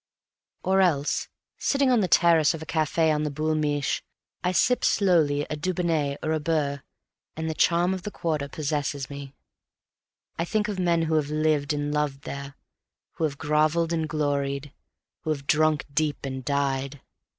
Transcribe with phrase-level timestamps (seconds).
[0.67, 1.27] _"Or else,
[1.59, 4.03] sitting on the terrace of a cafe on the Boul' Mich',
[4.43, 6.81] I sip slowly a Dubonnet or a Byrrh,
[7.35, 9.35] and the charm of the Quarter possesses me.
[10.39, 12.55] I think of men who have lived and loved there,
[13.17, 14.73] who have groveled and gloried,
[15.19, 17.01] who have drunk deep and died.